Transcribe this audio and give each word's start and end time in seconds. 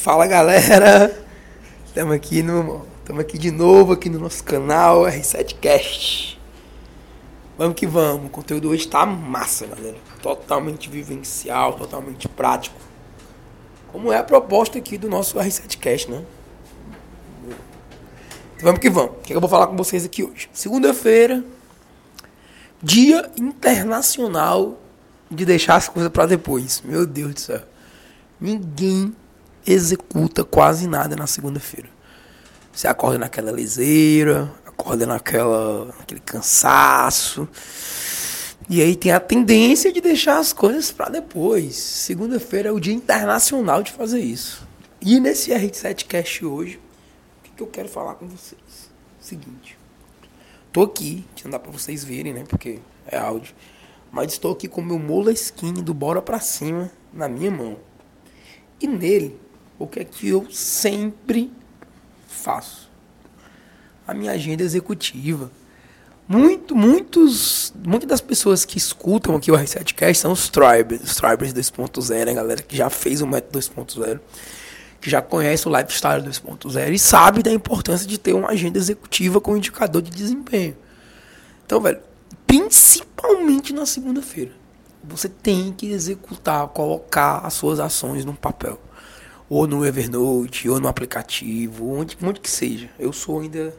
Fala 0.00 0.26
galera, 0.26 1.14
estamos 1.84 2.14
aqui 2.14 2.42
no, 2.42 2.86
estamos 3.00 3.20
aqui 3.20 3.36
de 3.36 3.50
novo 3.50 3.92
aqui 3.92 4.08
no 4.08 4.18
nosso 4.18 4.42
canal 4.42 5.02
R7Cast. 5.02 6.38
Vamos 7.58 7.74
que 7.74 7.86
vamos, 7.86 8.24
o 8.24 8.30
conteúdo 8.30 8.70
hoje 8.70 8.88
tá 8.88 9.04
massa, 9.04 9.66
galera. 9.66 9.98
Totalmente 10.22 10.88
vivencial, 10.88 11.74
totalmente 11.74 12.26
prático. 12.30 12.80
Como 13.92 14.10
é 14.10 14.16
a 14.16 14.24
proposta 14.24 14.78
aqui 14.78 14.96
do 14.96 15.06
nosso 15.06 15.36
R7Cast, 15.36 16.08
né? 16.08 16.24
Então, 17.44 17.58
vamos 18.62 18.80
que 18.80 18.88
vamos. 18.88 19.10
O 19.10 19.14
que, 19.16 19.24
é 19.24 19.26
que 19.26 19.36
eu 19.36 19.40
vou 19.40 19.50
falar 19.50 19.66
com 19.66 19.76
vocês 19.76 20.02
aqui 20.02 20.24
hoje? 20.24 20.48
Segunda-feira, 20.50 21.44
Dia 22.82 23.30
Internacional 23.36 24.78
de 25.30 25.44
deixar 25.44 25.74
as 25.74 25.90
coisas 25.90 26.10
para 26.10 26.24
depois. 26.24 26.80
Meu 26.86 27.04
Deus 27.04 27.34
do 27.34 27.40
céu. 27.40 27.60
Ninguém 28.40 29.14
executa 29.66 30.44
quase 30.44 30.86
nada 30.86 31.16
na 31.16 31.26
segunda-feira. 31.26 31.88
Você 32.72 32.86
acorda 32.86 33.18
naquela 33.18 33.50
liseira, 33.50 34.50
acorda 34.64 35.06
naquela, 35.06 35.86
naquele 35.86 36.20
cansaço. 36.20 37.48
E 38.68 38.80
aí 38.80 38.94
tem 38.94 39.12
a 39.12 39.20
tendência 39.20 39.92
de 39.92 40.00
deixar 40.00 40.38
as 40.38 40.52
coisas 40.52 40.92
para 40.92 41.10
depois. 41.10 41.74
Segunda-feira 41.74 42.68
é 42.68 42.72
o 42.72 42.80
dia 42.80 42.94
internacional 42.94 43.82
de 43.82 43.92
fazer 43.92 44.20
isso. 44.20 44.66
E 45.00 45.18
nesse 45.18 45.50
R7 45.50 46.06
Cast 46.06 46.44
hoje, 46.44 46.80
o 47.38 47.42
que, 47.42 47.50
que 47.56 47.62
eu 47.62 47.66
quero 47.66 47.88
falar 47.88 48.14
com 48.14 48.28
vocês? 48.28 48.90
Seguinte. 49.20 49.76
Tô 50.72 50.82
aqui, 50.82 51.24
que 51.34 51.44
não 51.44 51.50
dá 51.50 51.58
pra 51.58 51.72
vocês 51.72 52.04
verem, 52.04 52.32
né? 52.32 52.44
Porque 52.48 52.78
é 53.06 53.18
áudio. 53.18 53.54
Mas 54.12 54.32
estou 54.32 54.52
aqui 54.52 54.68
com 54.68 54.80
o 54.80 54.84
meu 54.84 54.98
Moleskine 54.98 55.82
do 55.82 55.92
Bora 55.92 56.22
Pra 56.22 56.38
Cima 56.38 56.90
na 57.12 57.28
minha 57.28 57.50
mão. 57.50 57.76
E 58.80 58.86
nele 58.86 59.38
o 59.80 59.86
que 59.86 60.00
é 60.00 60.04
que 60.04 60.28
eu 60.28 60.46
sempre 60.50 61.50
faço? 62.28 62.90
A 64.06 64.12
minha 64.12 64.32
agenda 64.32 64.62
executiva. 64.62 65.50
Muito, 66.28 66.76
muitos, 66.76 67.72
muitas 67.82 68.06
das 68.06 68.20
pessoas 68.20 68.64
que 68.64 68.76
escutam 68.76 69.34
aqui 69.34 69.50
o 69.50 69.54
R7Cast 69.56 70.14
são 70.14 70.32
os 70.32 70.50
Tribers, 70.50 71.02
os 71.02 71.16
Tribers 71.16 71.54
2.0, 71.54 72.30
a 72.30 72.34
galera 72.34 72.62
que 72.62 72.76
já 72.76 72.90
fez 72.90 73.22
o 73.22 73.26
método 73.26 73.58
2.0, 73.58 74.20
que 75.00 75.08
já 75.08 75.22
conhece 75.22 75.66
o 75.66 75.74
Lifestyle 75.74 76.22
2.0 76.22 76.92
e 76.92 76.98
sabe 76.98 77.42
da 77.42 77.50
importância 77.50 78.06
de 78.06 78.18
ter 78.18 78.34
uma 78.34 78.50
agenda 78.50 78.78
executiva 78.78 79.40
com 79.40 79.56
indicador 79.56 80.02
de 80.02 80.10
desempenho. 80.10 80.76
Então, 81.64 81.80
velho, 81.80 82.00
principalmente 82.46 83.72
na 83.72 83.86
segunda-feira, 83.86 84.52
você 85.02 85.28
tem 85.28 85.72
que 85.72 85.90
executar, 85.90 86.68
colocar 86.68 87.38
as 87.38 87.54
suas 87.54 87.80
ações 87.80 88.26
no 88.26 88.34
papel 88.34 88.78
ou 89.50 89.66
no 89.66 89.84
Evernote, 89.84 90.68
ou 90.68 90.78
no 90.78 90.86
aplicativo, 90.86 91.90
onde, 91.90 92.16
onde 92.22 92.38
que 92.38 92.48
seja. 92.48 92.88
Eu 92.96 93.12
sou 93.12 93.40
ainda 93.40 93.74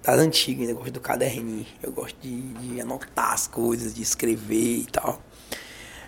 das 0.00 0.18
antigas, 0.20 0.62
ainda 0.62 0.74
gosto 0.74 0.92
do 0.92 1.00
caderninho. 1.00 1.66
Eu 1.82 1.90
gosto 1.90 2.16
de, 2.22 2.40
de 2.40 2.80
anotar 2.80 3.32
as 3.32 3.48
coisas, 3.48 3.92
de 3.92 4.00
escrever 4.00 4.78
e 4.78 4.86
tal. 4.86 5.20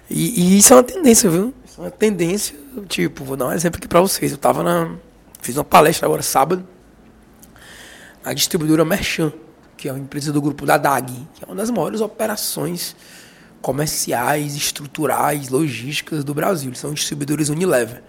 E, 0.08 0.40
e, 0.40 0.58
isso 0.58 0.72
é 0.72 0.76
uma 0.76 0.84
tendência, 0.84 1.28
viu? 1.28 1.52
Isso 1.64 1.80
é 1.80 1.84
uma 1.84 1.90
tendência, 1.90 2.56
tipo, 2.88 3.24
vou 3.24 3.36
dar 3.36 3.48
um 3.48 3.52
exemplo 3.52 3.78
aqui 3.78 3.88
pra 3.88 4.00
vocês. 4.00 4.30
Eu 4.30 4.38
tava 4.38 4.62
na. 4.62 4.96
Fiz 5.40 5.56
uma 5.56 5.64
palestra 5.64 6.06
agora 6.06 6.22
sábado 6.22 6.64
na 8.24 8.32
distribuidora 8.32 8.84
Merchan, 8.84 9.32
que 9.76 9.88
é 9.88 9.92
uma 9.92 9.98
empresa 9.98 10.32
do 10.32 10.40
grupo 10.40 10.64
da 10.64 10.78
DAG, 10.78 11.12
que 11.34 11.42
é 11.42 11.46
uma 11.48 11.56
das 11.56 11.68
maiores 11.68 12.00
operações 12.00 12.94
comerciais, 13.60 14.54
estruturais, 14.54 15.48
logísticas 15.48 16.22
do 16.22 16.32
Brasil. 16.32 16.68
Eles 16.68 16.78
são 16.78 16.94
distribuidores 16.94 17.48
Unilever. 17.48 18.04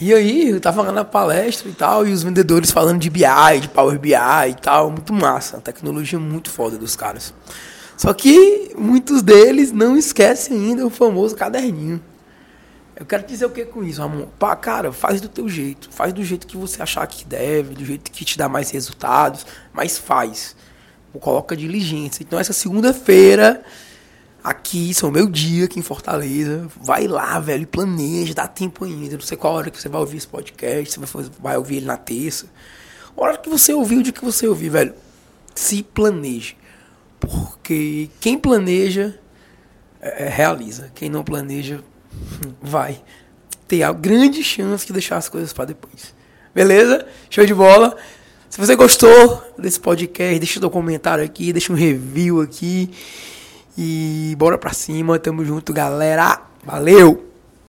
E 0.00 0.14
aí, 0.14 0.50
eu 0.50 0.60
tava 0.60 0.92
na 0.92 1.04
palestra 1.04 1.68
e 1.68 1.72
tal, 1.72 2.06
e 2.06 2.12
os 2.12 2.22
vendedores 2.22 2.70
falando 2.70 3.00
de 3.00 3.10
BI, 3.10 3.60
de 3.60 3.68
Power 3.68 3.98
BI 3.98 4.12
e 4.12 4.54
tal, 4.54 4.92
muito 4.92 5.12
massa, 5.12 5.60
tecnologia 5.60 6.20
muito 6.20 6.50
foda 6.50 6.78
dos 6.78 6.94
caras. 6.94 7.34
Só 7.96 8.14
que 8.14 8.72
muitos 8.78 9.22
deles 9.22 9.72
não 9.72 9.96
esquecem 9.96 10.56
ainda 10.56 10.86
o 10.86 10.90
famoso 10.90 11.34
caderninho. 11.34 12.00
Eu 12.94 13.04
quero 13.04 13.26
dizer 13.26 13.46
o 13.46 13.50
que 13.50 13.64
com 13.64 13.82
isso, 13.82 14.00
amor? 14.00 14.28
Pá, 14.38 14.54
cara, 14.54 14.92
faz 14.92 15.20
do 15.20 15.28
teu 15.28 15.48
jeito, 15.48 15.88
faz 15.90 16.12
do 16.12 16.22
jeito 16.22 16.46
que 16.46 16.56
você 16.56 16.80
achar 16.80 17.04
que 17.08 17.24
deve, 17.24 17.74
do 17.74 17.84
jeito 17.84 18.08
que 18.12 18.24
te 18.24 18.38
dá 18.38 18.48
mais 18.48 18.70
resultados, 18.70 19.44
mas 19.72 19.98
faz. 19.98 20.54
Coloca 21.20 21.56
diligência. 21.56 22.22
Então 22.22 22.38
essa 22.38 22.52
segunda-feira 22.52 23.64
aqui, 24.42 24.92
são 24.94 25.10
meu 25.10 25.28
dia 25.28 25.64
aqui 25.64 25.78
em 25.78 25.82
Fortaleza. 25.82 26.68
Vai 26.80 27.06
lá, 27.06 27.38
velho, 27.38 27.66
planeja, 27.66 28.34
dá 28.34 28.46
tempo 28.46 28.84
ainda. 28.84 29.14
Não 29.14 29.22
sei 29.22 29.36
qual 29.36 29.54
hora 29.54 29.70
que 29.70 29.80
você 29.80 29.88
vai 29.88 30.00
ouvir 30.00 30.16
esse 30.18 30.28
podcast, 30.28 30.92
você 30.92 30.98
vai, 30.98 31.08
fazer, 31.08 31.30
vai 31.40 31.56
ouvir 31.56 31.76
ele 31.76 31.86
na 31.86 31.96
terça. 31.96 32.46
A 33.16 33.22
hora 33.22 33.36
que 33.36 33.48
você 33.48 33.72
ouvir, 33.72 33.98
o 33.98 34.02
dia 34.02 34.12
que 34.12 34.24
você 34.24 34.46
ouvir, 34.46 34.68
velho, 34.68 34.94
se 35.54 35.82
planeje. 35.82 36.56
Porque 37.18 38.08
quem 38.20 38.38
planeja 38.38 39.18
é, 40.00 40.24
é 40.24 40.28
realiza. 40.28 40.90
Quem 40.94 41.10
não 41.10 41.24
planeja 41.24 41.80
vai 42.62 43.02
ter 43.66 43.82
a 43.82 43.92
grande 43.92 44.42
chance 44.42 44.86
de 44.86 44.92
deixar 44.92 45.16
as 45.16 45.28
coisas 45.28 45.52
para 45.52 45.66
depois. 45.66 46.14
Beleza? 46.54 47.06
Show 47.28 47.44
de 47.44 47.54
bola. 47.54 47.96
Se 48.48 48.58
você 48.58 48.74
gostou 48.74 49.42
desse 49.58 49.78
podcast, 49.78 50.38
deixa 50.38 50.66
um 50.66 50.70
comentário 50.70 51.22
aqui, 51.22 51.52
deixa 51.52 51.72
um 51.72 51.76
review 51.76 52.40
aqui. 52.40 52.90
E 53.80 54.34
bora 54.36 54.58
pra 54.58 54.72
cima, 54.72 55.20
tamo 55.20 55.44
junto, 55.44 55.72
galera. 55.72 56.42
Valeu! 56.64 57.27